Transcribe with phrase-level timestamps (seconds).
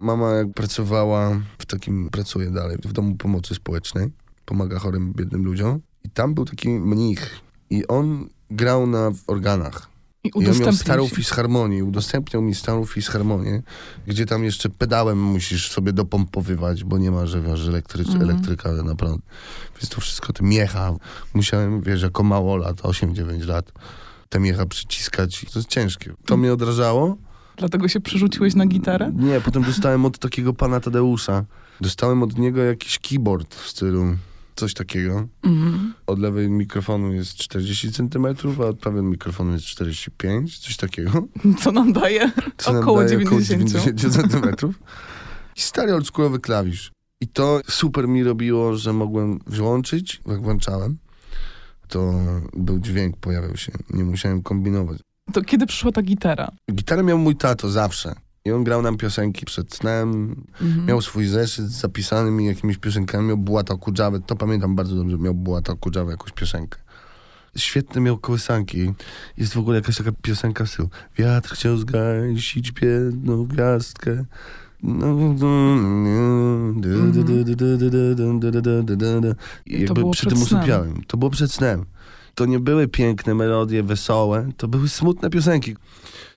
[0.00, 4.08] Mama pracowała w takim, pracuje dalej, w domu pomocy społecznej.
[4.44, 5.80] Pomaga chorym, biednym ludziom.
[6.04, 7.40] I tam był taki mnich.
[7.70, 9.88] I on grał na organach.
[10.24, 11.84] I I on miał starą fisharmonię.
[11.84, 13.62] Udostępniał mi starą fisharmonię,
[14.06, 18.30] gdzie tam jeszcze pedałem musisz sobie dopompowywać, bo nie ma, że wiesz, elektrycz, Mhm.
[18.30, 19.22] elektryka na prąd.
[19.76, 20.92] Więc to wszystko, te miecha.
[21.34, 23.72] Musiałem, wiesz, jako małolat, 8-9 lat,
[24.28, 25.46] te miecha przyciskać.
[25.52, 26.14] To jest ciężkie.
[26.24, 27.16] To mnie odrażało.
[27.56, 29.12] Dlatego się przerzuciłeś na gitarę?
[29.16, 31.44] Nie, potem dostałem od takiego pana Tadeusza.
[31.80, 34.16] Dostałem od niego jakiś keyboard w stylu
[34.56, 35.28] coś takiego.
[35.42, 35.94] Mhm.
[36.06, 38.26] Od lewej mikrofonu jest 40 cm,
[38.60, 41.10] a od prawej mikrofonu jest 45, coś takiego.
[41.62, 42.32] Co nam daje?
[42.56, 43.70] Co nam Około daje 90.
[43.70, 44.72] 90 cm.
[45.56, 46.92] I stary oldschoolowy klawisz.
[47.20, 50.98] I to super mi robiło, że mogłem włączyć, jak włączałem,
[51.88, 52.12] to
[52.54, 53.72] był dźwięk, pojawiał się.
[53.90, 54.98] Nie musiałem kombinować.
[55.32, 56.50] To kiedy przyszła ta gitara?
[56.72, 58.14] Gitarę miał mój tato zawsze.
[58.44, 60.36] I on grał nam piosenki przed snem.
[60.60, 60.86] Mhm.
[60.86, 63.28] Miał swój zeszyt z zapisanymi jakimiś piosenkami.
[63.28, 64.20] Miał Bułata Kudżawę.
[64.20, 65.18] To pamiętam bardzo dobrze.
[65.18, 66.78] Miał Bułata Kudżawę jakąś piosenkę.
[67.56, 68.92] Świetne miał kołysanki.
[69.36, 74.24] Jest w ogóle jakaś taka piosenka w stylu Wiatr chciał zgasić biedną gwiazdkę.
[79.66, 80.38] I jakby przy tym.
[81.06, 81.84] To było przed snem.
[82.36, 85.76] To nie były piękne melodie, wesołe, to były smutne piosenki.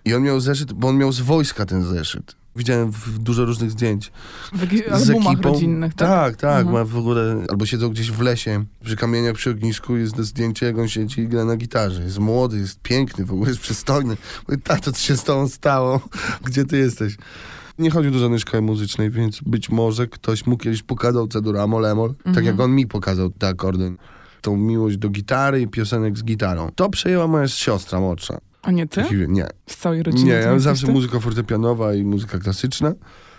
[0.05, 2.35] I on miał zeszyt, bo on miał z wojska ten zeszyt.
[2.55, 4.11] Widziałem w dużo różnych zdjęć
[4.53, 5.41] W z ekipą.
[5.41, 6.09] rodzinnych, tak?
[6.09, 6.73] Tak, tak, Mhm.
[6.77, 10.77] ma w ogóle, albo siedzą gdzieś w lesie, przy kamieniach, przy ognisku, jest zdjęcie, jak
[10.77, 12.03] on siedzi i gra na gitarze.
[12.03, 14.17] Jest młody, jest piękny, w ogóle jest przystojny.
[14.47, 16.01] Mówię, tato, co się z tobą stało?
[16.45, 17.17] Gdzie ty jesteś?
[17.79, 22.09] Nie chodził do żadnej szkoły muzycznej, więc być może ktoś mu kiedyś pokazał cedurę amol-emol,
[22.17, 22.45] tak Mhm.
[22.45, 23.93] jak on mi pokazał te akordy.
[24.41, 26.69] Tą miłość do gitary i piosenek z gitarą.
[26.75, 28.37] To przejęła moja siostra młodsza.
[28.61, 29.03] A nie ty?
[29.27, 30.23] Nie, Z całej rodziny?
[30.23, 30.91] nie, ja zawsze ty?
[30.93, 32.93] muzyka fortepianowa i muzyka klasyczna.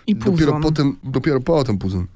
[0.07, 0.61] I Dopiero puzon.
[0.61, 2.07] potem, dopiero potem puzon.